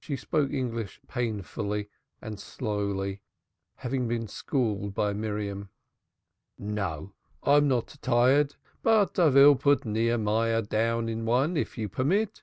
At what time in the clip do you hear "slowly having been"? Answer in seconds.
2.38-4.28